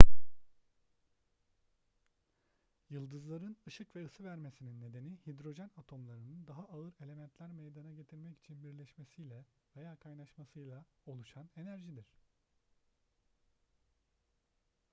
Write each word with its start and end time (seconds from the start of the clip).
yıldızların 2.89 3.57
ışık 3.67 3.95
ve 3.95 4.05
ısı 4.05 4.23
vermesinin 4.23 4.81
nedeni 4.81 5.17
hidrojen 5.27 5.71
atomlarının 5.77 6.47
daha 6.47 6.63
ağır 6.65 6.93
elementler 7.05 7.49
meydana 7.51 7.91
getirmek 7.91 8.37
için 8.37 8.63
birleşmesiyle 8.63 9.45
veya 9.77 9.95
kaynaşmasıyla 9.95 10.85
oluşan 11.05 11.49
enerjidir 11.55 12.17